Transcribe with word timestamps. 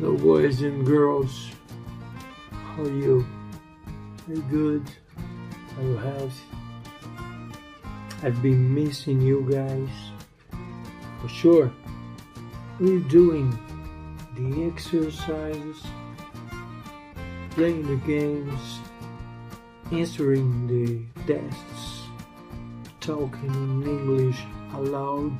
Hello, 0.00 0.16
boys 0.16 0.62
and 0.62 0.86
girls. 0.86 1.50
How 2.50 2.84
are 2.84 2.90
you? 2.90 3.26
Are 4.26 4.32
you 4.32 4.42
good? 4.48 4.90
Are 5.76 5.82
you 5.82 5.96
healthy? 5.98 6.40
I've 8.22 8.40
been 8.40 8.74
missing 8.74 9.20
you 9.20 9.46
guys. 9.50 9.90
For 11.20 11.28
sure. 11.28 11.70
You 12.80 13.00
doing? 13.10 13.52
The 14.38 14.72
exercises, 14.72 15.84
playing 17.50 17.86
the 17.86 17.96
games, 18.06 18.80
answering 19.92 20.66
the 20.66 21.04
tests, 21.30 22.04
talking 23.00 23.52
in 23.52 23.82
English 23.82 24.40
aloud, 24.72 25.36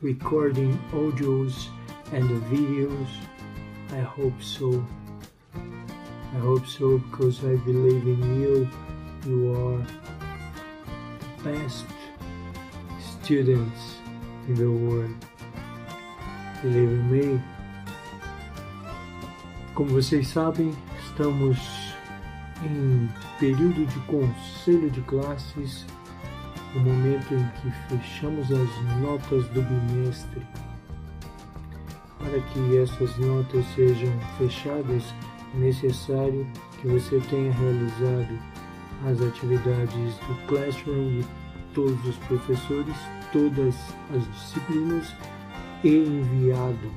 recording 0.00 0.76
audios 0.90 1.68
and 2.10 2.28
videos. 2.50 3.06
I 3.92 3.98
hope 4.02 4.40
so. 4.40 4.86
I 5.52 6.38
hope 6.38 6.64
so 6.64 6.98
because 6.98 7.40
I 7.44 7.56
believe 7.56 8.06
in 8.06 8.40
you. 8.40 8.68
You 9.26 9.52
are 9.52 9.86
best 11.42 11.86
students 13.00 13.96
in 14.46 14.54
the 14.54 14.70
world. 14.70 15.14
Believe 16.62 16.88
in 16.88 17.10
me. 17.10 17.40
Como 19.74 19.90
vocês 19.90 20.28
sabem, 20.28 20.72
estamos 21.04 21.58
em 22.62 23.08
período 23.40 23.86
de 23.86 23.98
conselho 24.06 24.88
de 24.90 25.00
classes, 25.00 25.84
no 26.74 26.82
momento 26.82 27.34
em 27.34 27.44
que 27.60 27.70
fechamos 27.88 28.52
as 28.52 29.00
notas 29.00 29.48
do 29.48 29.62
bimestre. 29.62 30.46
Para 32.20 32.40
que 32.40 32.78
essas 32.78 33.16
notas 33.18 33.64
sejam 33.74 34.12
fechadas, 34.38 35.14
é 35.54 35.58
necessário 35.58 36.46
que 36.80 36.86
você 36.86 37.18
tenha 37.28 37.52
realizado 37.52 38.38
as 39.06 39.20
atividades 39.20 40.14
do 40.28 40.46
Classroom 40.46 41.18
de 41.18 41.26
todos 41.74 42.06
os 42.06 42.16
professores, 42.16 42.96
todas 43.32 43.74
as 44.14 44.24
disciplinas 44.32 45.14
e 45.82 45.96
enviado. 45.96 46.90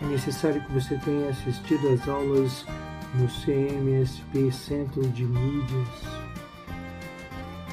É 0.00 0.06
necessário 0.06 0.64
que 0.64 0.72
você 0.72 0.96
tenha 0.98 1.28
assistido 1.28 1.88
às 1.88 2.08
aulas 2.08 2.64
no 3.14 3.26
CMSP 3.28 4.50
Centro 4.50 5.02
de 5.08 5.24
Mídias. 5.24 5.88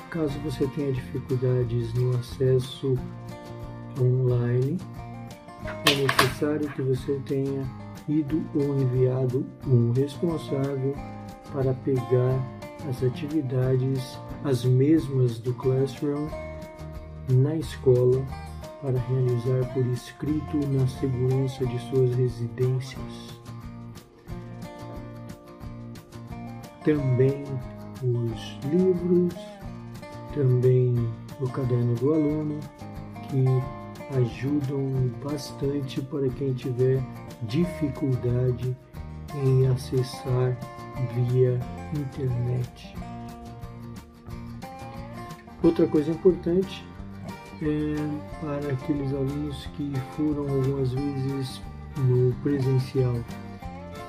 Caso 0.09 0.37
você 0.39 0.67
tenha 0.67 0.91
dificuldades 0.91 1.93
no 1.93 2.15
acesso 2.17 2.97
online, 3.99 4.77
é 5.85 5.95
necessário 5.95 6.69
que 6.73 6.81
você 6.81 7.19
tenha 7.25 7.65
ido 8.07 8.43
ou 8.55 8.79
enviado 8.79 9.45
um 9.65 9.91
responsável 9.91 10.95
para 11.51 11.73
pegar 11.73 12.39
as 12.89 13.03
atividades, 13.03 14.17
as 14.43 14.63
mesmas 14.63 15.39
do 15.39 15.53
Classroom, 15.53 16.27
na 17.29 17.55
escola 17.55 18.23
para 18.81 18.97
realizar 18.99 19.73
por 19.73 19.85
escrito 19.87 20.57
na 20.67 20.87
segurança 20.87 21.65
de 21.65 21.79
suas 21.89 22.15
residências. 22.15 23.37
Também 26.83 27.43
os 28.01 28.57
livros, 28.71 29.33
também 30.33 30.95
o 31.41 31.49
caderno 31.49 31.95
do 31.95 32.13
aluno, 32.13 32.59
que 33.29 33.43
ajudam 34.15 35.11
bastante 35.23 36.01
para 36.01 36.29
quem 36.29 36.53
tiver 36.53 37.03
dificuldade 37.43 38.75
em 39.35 39.67
acessar 39.67 40.57
via 41.13 41.59
internet. 41.93 42.95
Outra 45.61 45.87
coisa 45.87 46.11
importante 46.11 46.85
é 47.61 47.95
para 48.39 48.73
aqueles 48.73 49.11
alunos 49.13 49.65
que 49.75 49.91
foram 50.15 50.43
algumas 50.43 50.91
vezes 50.91 51.61
no 51.97 52.31
presencial, 52.43 53.15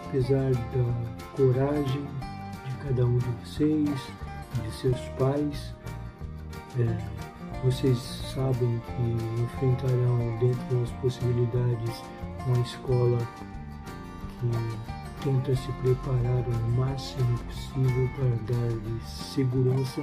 apesar 0.07 0.53
da 0.53 1.37
coragem 1.37 2.03
de 2.67 2.77
cada 2.85 3.07
um 3.07 3.17
de 3.17 3.29
vocês, 3.43 4.01
de 4.63 4.73
seus 4.73 5.01
pais, 5.19 5.75
é, 6.79 7.18
vocês 7.65 7.99
sabem 8.35 8.81
que 8.87 9.43
enfrentarão 9.43 10.39
dentro 10.39 10.77
das 10.77 10.91
possibilidades 11.01 12.03
uma 12.47 12.59
escola 12.61 13.19
que 14.41 15.25
tenta 15.25 15.57
se 15.57 15.73
preparar 15.73 16.45
o 16.47 16.71
máximo 16.77 17.39
possível 17.39 18.09
para 18.15 18.55
dar 18.55 19.07
segurança, 19.07 20.03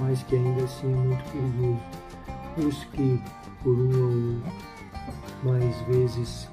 mas 0.00 0.22
que 0.24 0.36
ainda 0.36 0.64
assim 0.64 0.92
é 0.92 0.96
muito 0.96 1.24
perigoso. 1.30 1.80
Os 2.66 2.84
que 2.86 3.22
por 3.62 3.78
uma 3.78 4.42
ou 5.44 5.54
mais 5.54 5.76
vezes 5.82 6.48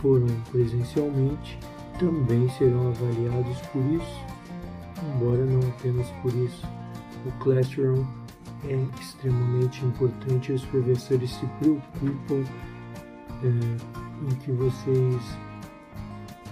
foram 0.00 0.26
presencialmente 0.50 1.58
também 1.98 2.48
serão 2.48 2.88
avaliados 2.88 3.60
por 3.72 3.82
isso, 3.84 4.24
embora 5.14 5.44
não 5.44 5.60
apenas 5.68 6.08
por 6.22 6.34
isso. 6.34 6.66
O 7.26 7.32
Classroom 7.32 8.06
é 8.68 9.00
extremamente 9.00 9.84
importante. 9.84 10.52
Os 10.52 10.64
professores 10.66 11.30
se 11.30 11.46
preocupam 11.58 12.44
é, 13.42 14.26
em 14.30 14.34
que 14.36 14.52
vocês 14.52 15.38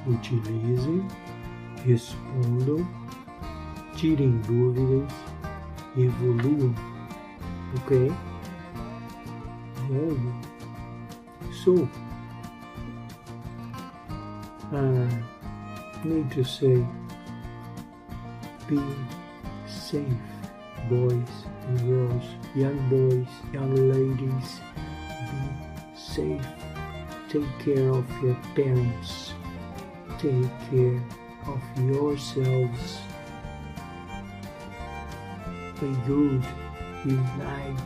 utilizem, 0.06 1.06
respondam, 1.84 2.86
tirem 3.94 4.38
dúvidas, 4.38 5.12
evoluam, 5.96 6.74
ok? 7.76 8.12
So, 11.64 11.88
I 14.70 15.08
need 16.04 16.30
to 16.32 16.44
say, 16.44 16.86
be 18.68 18.78
safe, 19.66 20.06
boys 20.88 21.28
and 21.66 21.80
girls, 21.86 22.24
young 22.54 22.78
boys, 22.88 23.28
young 23.52 23.74
ladies, 23.74 24.60
be 25.30 25.38
safe. 25.94 26.46
Take 27.28 27.46
care 27.58 27.90
of 27.90 28.06
your 28.22 28.36
parents. 28.54 29.34
Take 30.18 30.48
care 30.70 31.00
of 31.46 31.60
yourselves. 31.78 33.00
Be 35.80 35.94
good 36.06 36.42
in 37.04 37.18
life. 37.38 37.82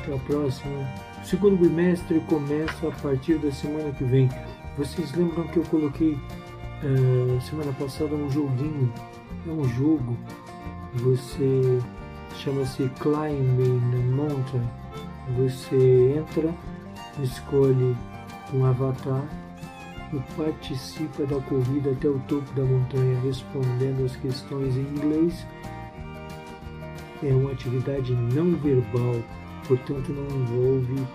Até 0.00 0.14
a 0.14 0.18
próxima. 0.18 0.88
O 1.22 1.26
segundo 1.26 1.56
bimestre 1.58 2.20
começa 2.20 2.88
a 2.88 2.92
partir 3.02 3.38
da 3.38 3.52
semana 3.52 3.92
que 3.92 4.04
vem. 4.04 4.28
Vocês 4.78 5.12
lembram 5.12 5.46
que 5.48 5.58
eu 5.58 5.64
coloquei 5.64 6.18
é, 6.82 7.40
semana 7.40 7.72
passada 7.72 8.14
um 8.14 8.30
joguinho. 8.30 8.92
É 9.46 9.50
um 9.50 9.64
jogo. 9.64 10.16
Você 10.94 11.80
chama-se 12.36 12.90
Climbing 13.00 13.80
Mountain. 14.14 14.68
Você 15.36 16.16
entra, 16.16 16.54
escolhe 17.22 17.96
um 18.54 18.64
avatar 18.64 19.22
e 20.12 20.18
participa 20.36 21.26
da 21.26 21.38
corrida 21.40 21.90
até 21.90 22.08
o 22.08 22.18
topo 22.20 22.50
da 22.54 22.64
montanha 22.64 23.20
respondendo 23.20 24.04
as 24.06 24.16
questões 24.16 24.76
em 24.76 24.80
inglês. 24.80 25.46
É 27.22 27.34
uma 27.34 27.50
atividade 27.50 28.14
não 28.14 28.56
verbal, 28.56 29.16
portanto 29.66 30.08
não 30.10 30.40
envolve 30.40 31.06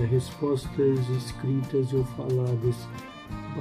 é, 0.00 0.06
respostas 0.06 1.08
escritas 1.10 1.92
ou 1.92 2.04
faladas 2.04 2.88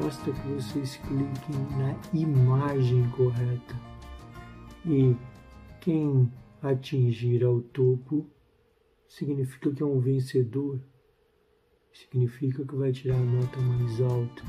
basta 0.02 0.32
que 0.32 0.48
vocês 0.50 0.98
cliquem 0.98 1.78
na 1.78 1.96
imagem 2.14 3.10
correta. 3.12 3.76
E 4.86 5.16
quem 5.82 6.32
atingir 6.62 7.44
ao 7.44 7.62
topo 7.62 8.26
significa 9.08 9.72
que 9.72 9.84
é 9.84 9.86
um 9.86 10.00
vencedor, 10.00 10.80
significa 11.94 12.66
que 12.66 12.76
vai 12.76 12.92
tirar 12.92 13.16
a 13.16 13.20
nota 13.20 13.60
mais 13.62 14.02
alta. 14.02 14.44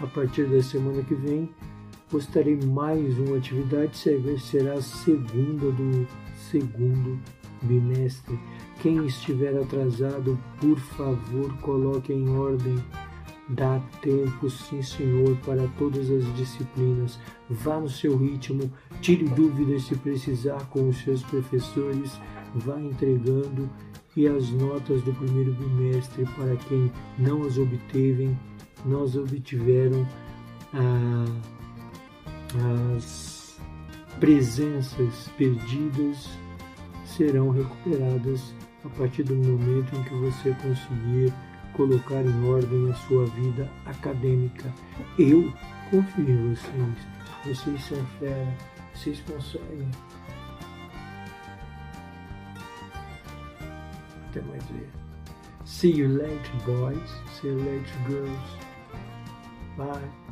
A 0.00 0.06
partir 0.06 0.48
da 0.48 0.62
semana 0.62 1.02
que 1.02 1.14
vem, 1.14 1.50
postarei 2.08 2.56
mais 2.56 3.18
uma 3.18 3.36
atividade, 3.36 3.96
será 3.96 4.74
a 4.74 4.82
segunda 4.82 5.70
do 5.72 6.06
segundo 6.50 7.20
bimestre. 7.62 8.38
Quem 8.80 9.06
estiver 9.06 9.56
atrasado, 9.60 10.38
por 10.60 10.78
favor, 10.78 11.52
coloque 11.58 12.12
em 12.12 12.28
ordem 12.30 12.76
Dá 13.50 13.80
tempo, 14.02 14.50
sim, 14.50 14.82
Senhor, 14.82 15.34
para 15.38 15.66
todas 15.78 16.10
as 16.10 16.36
disciplinas. 16.36 17.18
Vá 17.48 17.80
no 17.80 17.88
seu 17.88 18.16
ritmo, 18.16 18.70
tire 19.00 19.24
dúvidas 19.24 19.84
se 19.84 19.96
precisar 19.96 20.68
com 20.68 20.88
os 20.88 20.98
seus 20.98 21.22
professores, 21.22 22.20
vá 22.54 22.78
entregando 22.78 23.68
e 24.14 24.26
as 24.26 24.50
notas 24.50 25.00
do 25.02 25.14
primeiro 25.14 25.52
bimestre 25.54 26.26
para 26.36 26.56
quem 26.56 26.90
não 27.18 27.42
as 27.42 27.56
obteve, 27.56 28.36
nós 28.84 29.16
obtiveram 29.16 30.06
ah, 30.74 31.24
as 32.96 33.58
presenças 34.18 35.30
perdidas 35.38 36.28
serão 37.04 37.50
recuperadas 37.50 38.52
a 38.84 38.88
partir 38.90 39.22
do 39.22 39.36
momento 39.36 39.94
em 39.96 40.02
que 40.02 40.14
você 40.14 40.54
conseguir 40.62 41.32
colocar 41.78 42.20
em 42.20 42.48
ordem 42.48 42.90
a 42.90 42.94
sua 43.06 43.24
vida 43.26 43.70
acadêmica. 43.86 44.70
Eu 45.16 45.50
confio 45.90 46.28
em 46.28 46.54
vocês. 46.54 47.06
Vocês 47.46 47.84
são 47.84 48.04
fera. 48.18 48.54
Vocês 48.92 49.20
conseguem. 49.20 49.88
Até 54.28 54.42
mais 54.42 54.64
ver. 54.64 54.90
See 55.64 55.92
you 55.96 56.08
later, 56.08 56.56
boys. 56.66 57.10
See 57.40 57.48
you 57.48 57.58
later, 57.58 58.08
girls. 58.08 58.38
Bye. 59.76 60.27